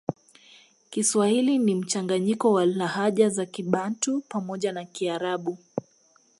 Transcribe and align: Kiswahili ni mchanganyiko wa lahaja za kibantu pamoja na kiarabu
Kiswahili 0.89 1.57
ni 1.59 1.75
mchanganyiko 1.75 2.53
wa 2.53 2.65
lahaja 2.65 3.29
za 3.29 3.45
kibantu 3.45 4.21
pamoja 4.29 4.71
na 4.71 4.85
kiarabu 4.85 5.57